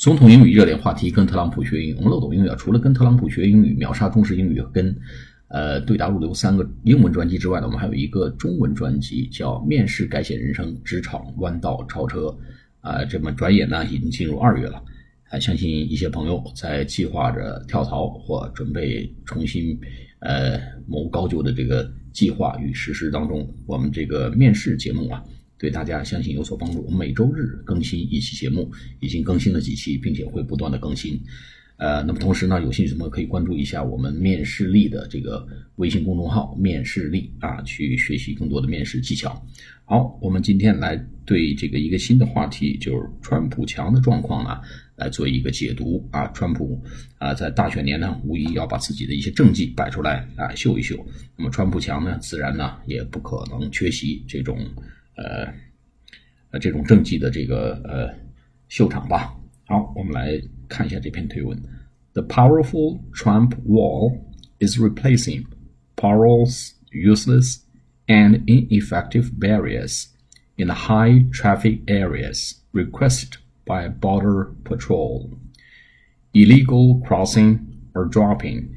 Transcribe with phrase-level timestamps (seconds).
[0.00, 1.94] 总统英语热点话题，跟特朗普学英语。
[1.98, 4.96] 我们漏斗英语啊，除了跟特朗普学英语、秒杀中式英语跟
[5.48, 12.20] 呃对答如流三个英文专辑之外呢，我们还有一个中文专辑，叫《面试改写人生，职场弯道超车》
[12.80, 13.04] 啊。
[13.04, 14.82] 这么转眼呢，已经进入二月了，
[15.28, 19.78] 啊，相信一些朋友在计划着跳槽或准备重新
[20.20, 25.22] 呃谋高就的这个计划与实施当中，我们这个面试节目啊。
[25.60, 26.82] 对大家相信有所帮助。
[26.86, 31.20] 我们每周日更新一期节目，已经更新了几期，并且会不断的更新。
[31.76, 39.42] 呃，那么同时呢，有兴趣的朋友可以关注一下我们面试力的这个微信公众号“面试力”啊，去学习更多的面试技巧。
[39.84, 44.60] 好，我们今天来对这个一个新的话题，就是川普强的状况呢，
[44.96, 46.26] 来做一个解读啊。
[46.28, 46.82] 川普
[47.18, 50.94] 啊，在大选年呢，无疑要把自己的一些政绩摆出来啊，秀一秀。
[51.36, 54.58] 那么川普强呢，自然呢，也不可能缺席这种。
[55.15, 55.53] 呃，
[56.51, 58.13] 呃，这种政绩的这个呃
[58.67, 59.35] 秀场吧。
[59.65, 61.57] 好，我们来看一下这篇推文。
[62.13, 64.21] The powerful Trump wall
[64.59, 65.45] is replacing
[65.95, 67.61] porous, useless,
[68.07, 70.07] and ineffective barriers
[70.55, 75.31] in the high traffic areas requested by Border Patrol.
[76.33, 77.59] Illegal crossing
[77.93, 78.69] are dropping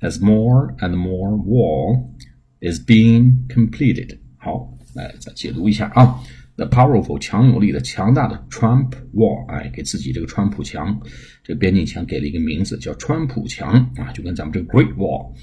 [0.00, 2.16] as more and more wall
[2.60, 4.18] is being completed.
[4.47, 6.23] 好，来再解读一下啊
[6.55, 10.97] ，the powerful 强有力的强大的 Trump Wall，哎，给自己这个川普墙，
[11.43, 15.33] 这个边境墙给了一个名字叫川普墙啊，就跟咱们这个 Great Wall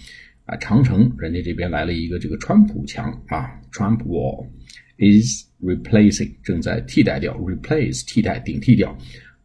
[0.46, 4.46] 啊，长城，人家这边来了一个这个川普墙啊，Trump Wall
[4.96, 8.96] is replacing 正在替代掉，replace 替代顶替掉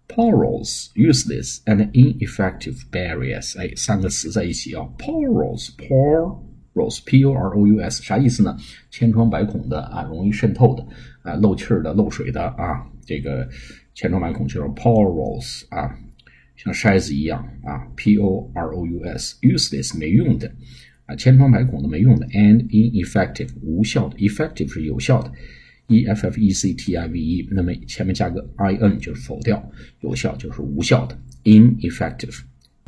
[0.07, 6.47] ，porous useless and ineffective barriers，哎，三个词在一起啊，porous por。
[6.79, 8.55] Porous p o r o u s 啥意思呢？
[8.89, 10.85] 千疮百孔的啊，容易渗透的
[11.21, 13.47] 啊，漏气儿的、漏水的啊，这个
[13.93, 15.93] 千疮百孔就是 porous 啊，
[16.55, 20.51] 像筛子一样啊，p o r o u s useless 没用的
[21.05, 25.31] 啊，千疮百孔的没用的，and ineffective 无效的，effective 是有效的
[25.87, 29.71] ，e f f e c t i v e，那么前面加个 i n 就是否掉，
[30.01, 32.39] 有效就是无效的，ineffective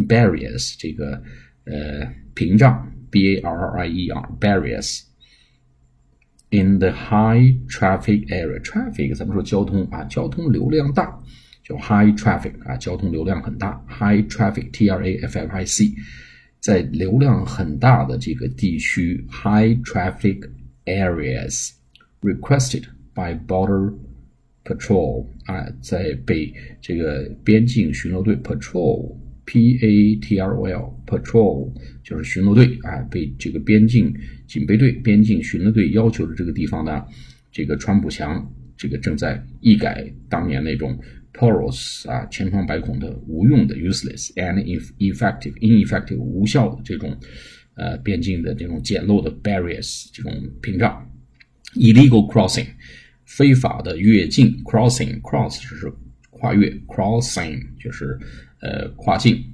[0.08, 1.22] barriers 这个
[1.66, 2.92] 呃屏障。
[3.11, 5.03] B A R R I E R barriers
[6.51, 8.61] in the high traffic area.
[8.61, 11.21] Traffic 咱们说交通啊，交通流量大，
[11.63, 13.85] 叫 high traffic 啊，交通流量很大。
[13.89, 15.95] High traffic T R A F F I C，
[16.61, 20.49] 在流量很大的这个地区，high traffic
[20.85, 21.73] areas
[22.21, 22.85] requested
[23.15, 23.95] by border
[24.65, 29.17] patrol 啊，在被这个边境巡逻队 patrol。
[29.52, 31.74] P A T R O L patrol
[32.06, 34.16] 就是巡逻队啊，被这个边境
[34.48, 37.04] 警备队、边境巡逻队要求的这个地方呢，
[37.52, 40.98] 这个川普强这个正在一改当年那种
[41.34, 47.14] porous 啊千疮百孔的无用的 useless and ineffective ineffective 无效的这种
[47.76, 50.32] 呃边境的这种简陋的 barriers 这种
[50.62, 51.06] 屏障
[51.76, 52.68] ，illegal crossing
[53.26, 55.92] 非法的越境 crossing cross 就是
[56.41, 58.19] 跨越 crossing 就是。
[58.59, 59.45] 呃，跨境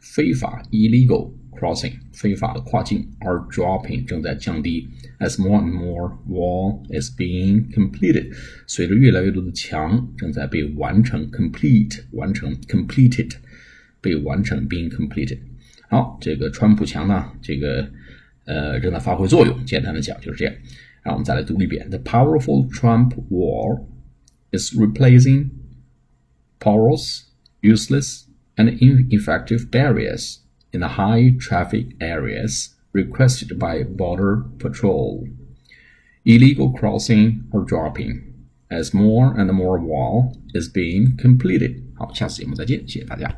[0.00, 4.88] 非法 illegal crossing 非法的跨境 are dropping 正在降低，
[5.20, 8.34] as more and more wall is being completed
[8.66, 13.30] 随着越来越多的墙正在被完成 complete 完成 completed
[14.00, 15.38] 被完成 being completed
[15.88, 17.88] 好，这个川普墙呢，这个
[18.44, 19.64] 呃正在发挥作用。
[19.64, 20.54] 简单的讲就是这样。
[21.02, 23.86] 然后我们再来读一遍：The powerful Trump wall
[24.50, 25.50] is replacing
[26.62, 27.26] porous,
[27.62, 28.26] useless
[28.56, 30.40] and ineffective barriers
[30.72, 35.28] in the high traffic areas requested by Border Patrol.
[36.24, 38.34] Illegal crossing or dropping
[38.70, 41.82] as more and more wall is being completed.
[41.94, 43.34] 好，下次节目再见，谢谢大家。